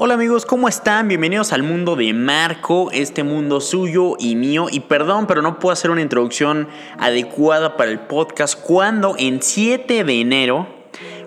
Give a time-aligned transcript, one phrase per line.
[0.00, 1.08] Hola amigos, ¿cómo están?
[1.08, 4.68] Bienvenidos al mundo de Marco, este mundo suyo y mío.
[4.70, 10.04] Y perdón, pero no puedo hacer una introducción adecuada para el podcast cuando en 7
[10.04, 10.68] de enero,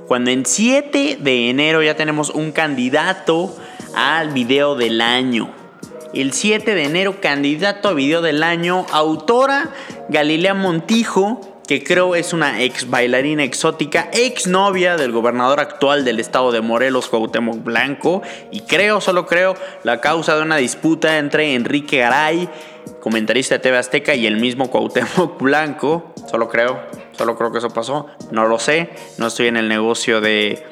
[0.08, 3.54] cuando en 7 de enero ya tenemos un candidato
[3.94, 5.54] al video del año.
[6.14, 9.70] El 7 de enero, candidato a video del año, autora
[10.08, 16.20] Galilea Montijo que creo es una ex bailarina exótica, ex novia del gobernador actual del
[16.20, 21.56] estado de Morelos, Cuauhtémoc Blanco, y creo, solo creo, la causa de una disputa entre
[21.56, 22.50] Enrique Garay,
[23.00, 26.78] comentarista de TV Azteca, y el mismo Cuauhtémoc Blanco, solo creo,
[27.14, 30.68] solo creo que eso pasó, no lo sé, no estoy en el negocio de,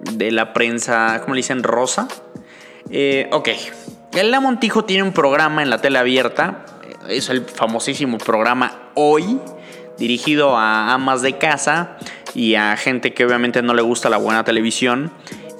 [0.00, 1.62] de la prensa, ¿cómo le dicen?
[1.62, 2.08] Rosa.
[2.90, 3.48] Eh, ok,
[4.12, 6.66] el Montijo tiene un programa en la tele abierta,
[7.08, 9.40] es el famosísimo programa Hoy,
[9.98, 11.96] dirigido a amas de casa
[12.34, 15.12] y a gente que obviamente no le gusta la buena televisión.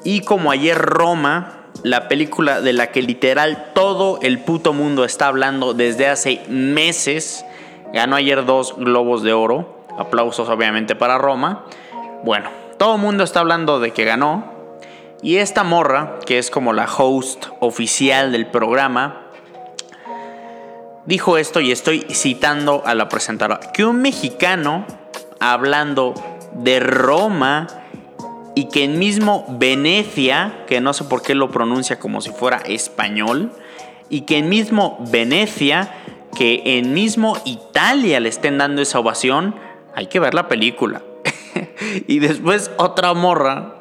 [0.05, 5.29] Y como ayer Roma, la película de la que literal todo el puto mundo está
[5.29, 7.45] hablando desde hace meses,
[7.93, 9.85] ganó ayer dos globos de oro.
[9.99, 11.65] Aplausos obviamente para Roma.
[12.25, 14.53] Bueno, todo el mundo está hablando de que ganó.
[15.23, 19.22] Y esta morra, que es como la host oficial del programa,
[21.07, 24.87] dijo esto y estoy citando a la presentadora, que un mexicano
[25.41, 26.15] hablando
[26.55, 27.67] de Roma
[28.55, 32.59] y que en mismo Venecia, que no sé por qué lo pronuncia como si fuera
[32.59, 33.53] español,
[34.09, 35.91] y que en mismo Venecia,
[36.37, 39.55] que en mismo Italia le estén dando esa ovación,
[39.95, 41.03] hay que ver la película.
[42.07, 43.77] y después otra morra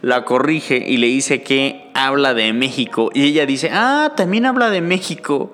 [0.00, 3.10] la corrige y le dice que habla de México.
[3.14, 5.52] Y ella dice, ah, también habla de México.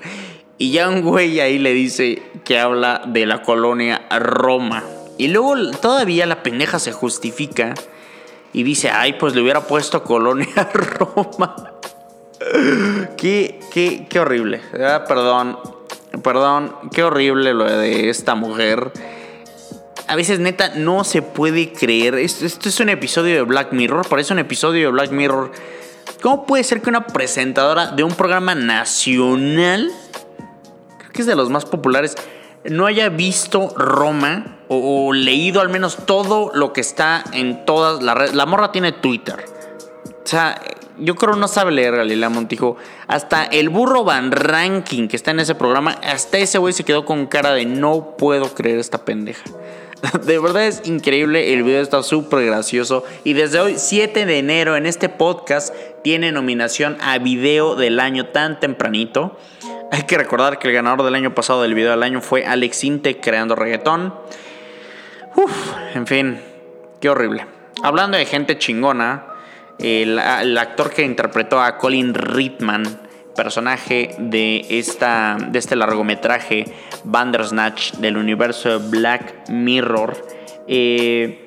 [0.60, 4.84] Y ya un güey ahí le dice que habla de la colonia Roma.
[5.16, 7.72] Y luego todavía la pendeja se justifica
[8.52, 11.56] y dice, ay, pues le hubiera puesto colonia Roma.
[13.16, 14.60] qué, qué, qué horrible.
[14.78, 15.58] Ah, perdón,
[16.22, 18.92] perdón, qué horrible lo de esta mujer.
[20.08, 22.16] A veces neta no se puede creer.
[22.16, 25.52] Esto, esto es un episodio de Black Mirror, parece un episodio de Black Mirror.
[26.20, 29.90] ¿Cómo puede ser que una presentadora de un programa nacional
[31.12, 32.16] que es de los más populares,
[32.64, 38.16] no haya visto Roma o, leído al menos todo lo que está en todas las
[38.16, 38.34] redes.
[38.34, 39.44] La morra tiene Twitter.
[40.22, 40.60] O sea,
[40.98, 42.76] yo creo no sabe leer Galilea Montijo.
[43.08, 47.04] Hasta el burro Van Ranking que está en ese programa, hasta ese güey se quedó
[47.04, 49.42] con cara de no puedo creer esta pendeja.
[50.24, 54.76] De verdad es increíble, el video está súper gracioso y desde hoy 7 de enero
[54.76, 59.36] en este podcast tiene nominación a video del año tan tempranito.
[59.92, 62.84] Hay que recordar que el ganador del año pasado del video del año fue Alex
[62.84, 64.14] Inte creando reggaetón.
[65.34, 66.40] Uf, en fin,
[67.00, 67.44] qué horrible.
[67.82, 69.26] Hablando de gente chingona,
[69.80, 70.18] el,
[70.58, 72.84] actor que interpretó a Colin Ritman,
[73.34, 76.66] personaje de, esta, de este largometraje
[77.04, 80.16] Bandersnatch del universo Black Mirror,
[80.68, 81.46] eh,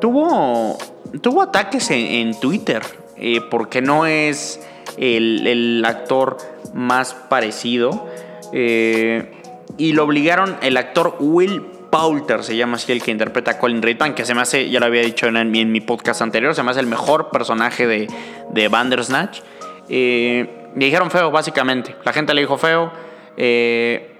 [0.00, 0.78] tuvo,
[1.20, 2.82] tuvo ataques en, Twitter
[3.18, 4.60] eh, porque no es
[4.96, 6.38] el, el actor
[6.74, 8.08] más parecido.
[8.52, 9.32] Eh,
[9.76, 13.80] y lo obligaron el actor Will Poulter, se llama así el que interpreta a Colin
[13.80, 16.70] Reitman, que se me hace, ya lo había dicho en, mi podcast anterior, se me
[16.70, 18.08] hace el mejor personaje de,
[18.50, 19.40] de Bandersnatch.
[19.88, 21.96] Eh, le dijeron feo, básicamente.
[22.04, 22.92] La gente le dijo feo.
[23.36, 24.16] Eh,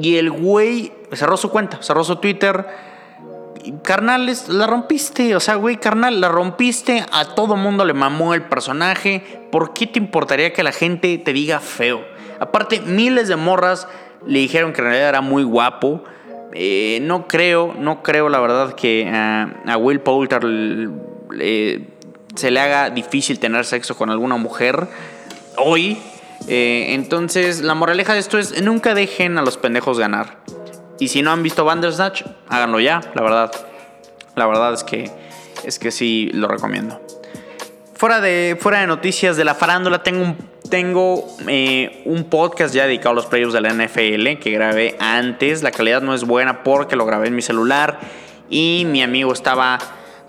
[0.00, 2.64] y el güey cerró su cuenta, cerró su Twitter
[3.82, 5.34] carnal, la rompiste.
[5.36, 7.04] O sea, güey, carnal, la rompiste.
[7.12, 9.22] A todo mundo le mamó el personaje.
[9.50, 12.04] ¿Por qué te importaría que la gente te diga feo?
[12.38, 13.86] Aparte, miles de morras
[14.26, 16.04] le dijeron que en realidad era muy guapo.
[16.52, 20.42] Eh, no creo, no creo la verdad que a, Will Poulter
[22.34, 24.88] se le haga difícil tener sexo con alguna mujer
[25.56, 25.98] hoy.
[26.48, 30.38] Eh, entonces, la moraleja de esto es nunca dejen a los pendejos ganar.
[31.00, 33.52] Y si no han visto Bandersnatch, háganlo ya, la verdad.
[34.36, 35.10] La verdad es que,
[35.64, 37.00] es que sí lo recomiendo.
[37.94, 40.36] Fuera de, fuera de noticias de la farándula, tengo un,
[40.70, 45.62] tengo, eh, un podcast ya dedicado a los players de la NFL que grabé antes.
[45.62, 47.98] La calidad no es buena porque lo grabé en mi celular
[48.48, 49.78] y mi amigo estaba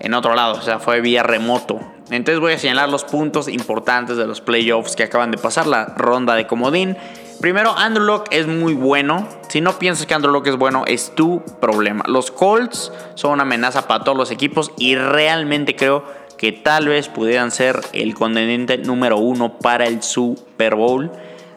[0.00, 1.80] en otro lado, o sea, fue vía remoto.
[2.10, 5.84] Entonces voy a señalar los puntos importantes de los playoffs que acaban de pasar, la
[5.96, 6.96] ronda de comodín.
[7.42, 9.26] Primero, Andrew Locke es muy bueno.
[9.48, 12.04] Si no piensas que Andrew Locke es bueno, es tu problema.
[12.06, 16.04] Los Colts son una amenaza para todos los equipos y realmente creo
[16.38, 21.10] que tal vez pudieran ser el contendiente número uno para el Super Bowl.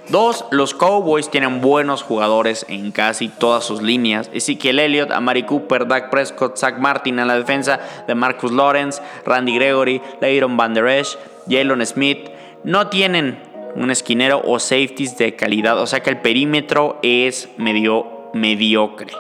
[0.10, 4.32] Dos, los Cowboys tienen buenos jugadores en casi todas sus líneas.
[4.34, 9.54] Ezekiel Elliott, Amari Cooper, Dak Prescott, Zach Martin en la defensa de Marcus Lawrence, Randy
[9.54, 11.16] Gregory, Leiron Van Der Esch,
[11.48, 12.32] Jalen Smith,
[12.64, 13.38] No tienen
[13.76, 19.12] un esquinero o safeties de calidad, o sea que el perímetro es medio mediocre.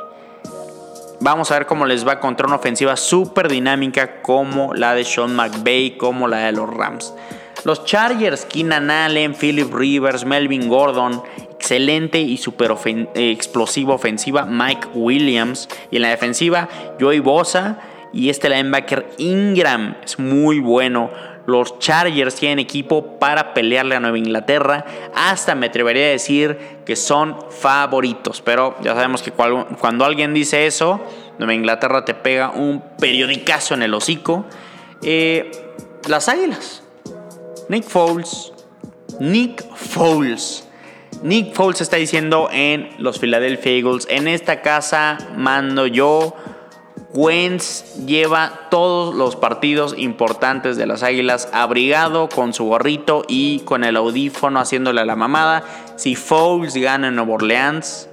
[1.19, 5.35] Vamos a ver cómo les va contra una ofensiva súper dinámica como la de Sean
[5.35, 7.13] McVay, como la de los Rams.
[7.63, 14.89] Los Chargers, Keenan Allen, Philip Rivers, Melvin Gordon, excelente y super eh, explosiva ofensiva Mike
[14.93, 15.67] Williams.
[15.89, 16.69] Y en la defensiva,
[16.99, 17.79] Joey Bosa
[18.13, 21.09] y este linebacker Ingram es muy bueno.
[21.45, 24.85] Los Chargers tienen equipo para pelearle a Nueva Inglaterra.
[25.13, 28.41] Hasta me atrevería a decir que son favoritos.
[28.41, 31.01] Pero ya sabemos que cuando alguien dice eso,
[31.37, 34.45] Nueva Inglaterra te pega un periodicazo en el hocico.
[35.01, 35.51] Eh,
[36.07, 36.83] las Águilas.
[37.69, 38.53] Nick Foles.
[39.19, 40.67] Nick Foles.
[41.23, 46.35] Nick Foles está diciendo en los Philadelphia Eagles, en esta casa mando yo.
[47.15, 53.85] Wentz lleva todos los partidos importantes de las Águilas abrigado con su gorrito y con
[53.85, 55.63] el audífono haciéndole a la mamada.
[55.95, 58.09] Si Foles gana en Nueva Orleans,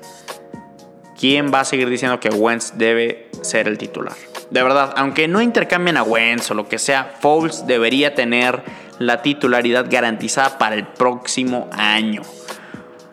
[1.18, 4.14] ¿quién va a seguir diciendo que Wentz debe ser el titular?
[4.50, 8.62] De verdad, aunque no intercambien a Wentz o lo que sea, Foles debería tener
[9.00, 12.22] la titularidad garantizada para el próximo año.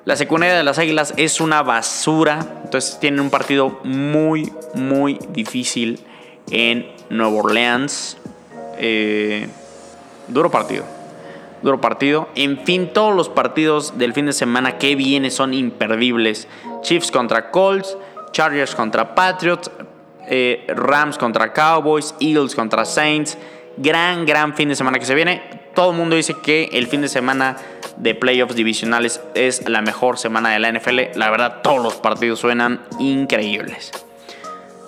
[0.09, 5.99] La secundaria de las Águilas es una basura, entonces tienen un partido muy, muy difícil
[6.49, 8.17] en Nueva Orleans.
[8.79, 9.47] Eh,
[10.27, 10.83] duro partido.
[11.61, 12.27] Duro partido.
[12.33, 16.47] En fin, todos los partidos del fin de semana que viene son imperdibles.
[16.81, 17.95] Chiefs contra Colts,
[18.31, 19.69] Chargers contra Patriots,
[20.27, 23.37] eh, Rams contra Cowboys, Eagles contra Saints.
[23.77, 26.99] Gran, gran fin de semana que se viene todo el mundo dice que el fin
[26.99, 27.55] de semana
[27.95, 31.17] de playoffs divisionales es la mejor semana de la NFL.
[31.17, 33.93] La verdad, todos los partidos suenan increíbles.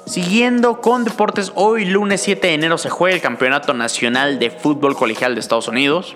[0.05, 4.97] Siguiendo con deportes, hoy lunes 7 de enero se juega el Campeonato Nacional de Fútbol
[4.97, 6.13] Colegial de Estados Unidos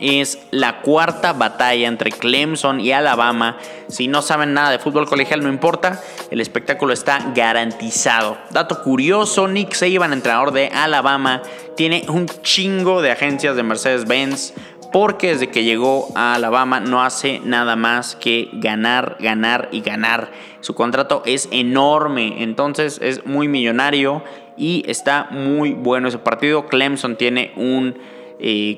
[0.00, 3.58] es la cuarta batalla entre Clemson y Alabama.
[3.88, 6.00] Si no saben nada de fútbol colegial, no importa,
[6.30, 8.38] el espectáculo está garantizado.
[8.50, 11.42] Dato curioso, Nick Saban, entrenador de Alabama,
[11.76, 14.54] tiene un chingo de agencias de Mercedes-Benz
[14.92, 20.30] porque desde que llegó a Alabama no hace nada más que ganar, ganar y ganar.
[20.60, 24.24] Su contrato es enorme, entonces es muy millonario
[24.56, 26.66] y está muy bueno ese partido.
[26.66, 27.96] Clemson tiene un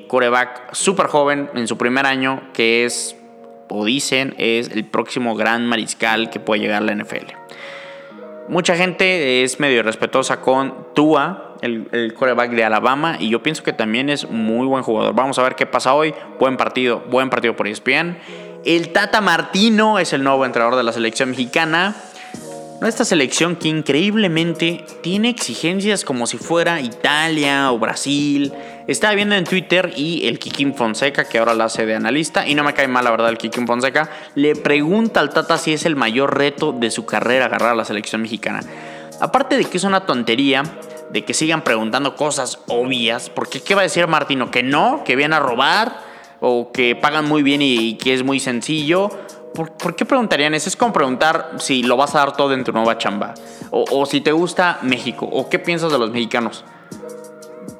[0.07, 3.15] coreback súper joven en su primer año, que es,
[3.69, 7.33] o dicen, es el próximo gran mariscal que puede llegar a la NFL.
[8.49, 13.63] Mucha gente es medio respetuosa con Tua, el, el coreback de Alabama, y yo pienso
[13.63, 15.15] que también es muy buen jugador.
[15.15, 16.13] Vamos a ver qué pasa hoy.
[16.39, 18.17] Buen partido, buen partido por ESPN.
[18.65, 21.95] El Tata Martino es el nuevo entrenador de la selección mexicana.
[22.85, 28.51] Esta selección que increíblemente tiene exigencias como si fuera Italia o Brasil.
[28.87, 32.55] Estaba viendo en Twitter y el Kikin Fonseca, que ahora la hace de analista, y
[32.55, 35.85] no me cae mal la verdad el Kikin Fonseca, le pregunta al Tata si es
[35.85, 38.59] el mayor reto de su carrera agarrar a la selección mexicana.
[39.21, 40.63] Aparte de que es una tontería,
[41.09, 44.51] de que sigan preguntando cosas obvias, porque ¿qué va a decir Martino?
[44.51, 45.05] ¿Que no?
[45.05, 46.01] ¿Que viene a robar?
[46.41, 49.09] ¿O que pagan muy bien y que es muy sencillo?
[49.53, 50.67] ¿Por, qué preguntarían eso?
[50.67, 53.35] Es como preguntar si lo vas a dar todo en tu nueva chamba.
[53.69, 55.27] O, si te gusta México.
[55.31, 56.65] O qué piensas de los mexicanos.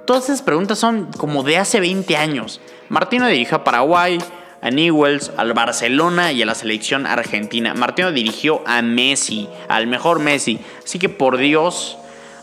[0.05, 2.62] Todas esas preguntas son como de hace 20 años.
[2.89, 4.19] Martino dirigió a Paraguay,
[4.62, 7.74] a Newells, al Barcelona y a la selección argentina.
[7.74, 10.59] Martino dirigió a Messi, al mejor Messi.
[10.83, 11.98] Así que por Dios,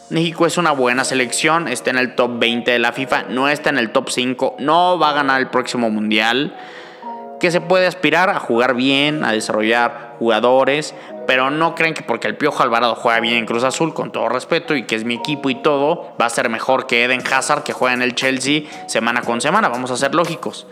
[0.09, 1.69] México es una buena selección.
[1.69, 3.25] Está en el top 20 de la FIFA.
[3.29, 4.57] No está en el top 5.
[4.59, 6.57] No va a ganar el próximo mundial
[7.41, 10.95] que se puede aspirar a jugar bien, a desarrollar jugadores,
[11.27, 14.29] pero no creen que porque el Piojo Alvarado juega bien en Cruz Azul, con todo
[14.29, 17.65] respeto, y que es mi equipo y todo, va a ser mejor que Eden Hazard,
[17.65, 20.67] que juega en el Chelsea semana con semana, vamos a ser lógicos.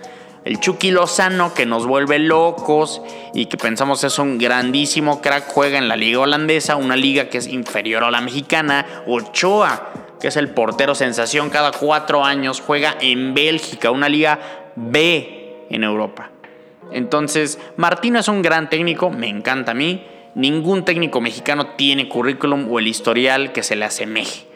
[0.44, 3.02] El Chucky Lozano, que nos vuelve locos
[3.34, 7.38] y que pensamos es un grandísimo crack, juega en la liga holandesa, una liga que
[7.38, 8.86] es inferior a la mexicana.
[9.06, 14.38] Ochoa, que es el portero sensación cada cuatro años, juega en Bélgica, una liga
[14.76, 16.30] B en Europa.
[16.92, 20.06] Entonces, Martino es un gran técnico, me encanta a mí.
[20.34, 24.46] Ningún técnico mexicano tiene currículum o el historial que se le asemeje.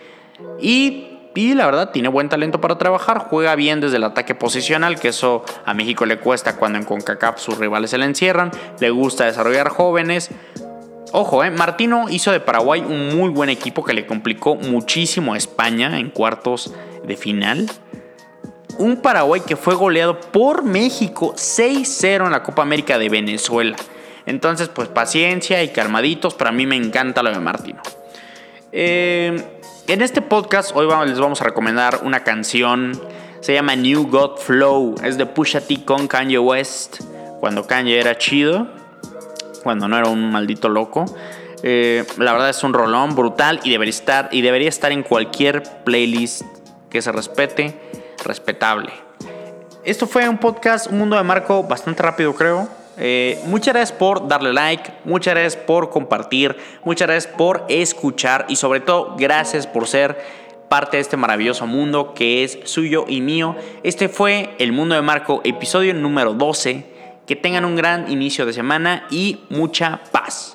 [0.61, 5.01] Y, y la verdad, tiene buen talento para trabajar, juega bien desde el ataque posicional,
[5.01, 8.51] que eso a México le cuesta cuando en CONCACAF sus rivales se le encierran.
[8.81, 10.31] Le gusta desarrollar jóvenes.
[11.13, 15.37] Ojo, eh, Martino hizo de Paraguay un muy buen equipo que le complicó muchísimo a
[15.37, 16.75] España en cuartos
[17.05, 17.69] de final
[18.83, 23.77] un Paraguay que fue goleado por México 6-0 en la Copa América de Venezuela.
[24.27, 27.81] Entonces, pues paciencia y calmaditos, pero a mí me encanta lo de Martino.
[28.73, 29.41] Eh,
[29.87, 32.99] en este podcast hoy les vamos a recomendar una canción
[33.41, 34.95] Se llama New God Flow.
[35.03, 37.01] Es de Pusha T con Kanye West.
[37.41, 38.69] Cuando Kanye era chido.
[39.63, 41.05] Cuando no era un maldito loco.
[41.63, 45.63] Eh, la verdad es un rolón brutal y debería estar, y debería estar en cualquier
[45.85, 46.43] playlist
[46.93, 47.75] que se respete,
[48.25, 48.91] respetable.
[49.85, 52.69] Esto fue un podcast, un mundo de Marco bastante rápido creo.
[52.99, 58.57] Eh, muchas gracias por darle like, muchas gracias por compartir, muchas gracias por escuchar y
[58.57, 60.17] sobre todo gracias por ser
[60.69, 63.57] parte de este maravilloso mundo que es suyo y mío.
[63.83, 66.87] Este fue El Mundo de Marco, episodio número 12.
[67.27, 70.55] Que tengan un gran inicio de semana y mucha paz.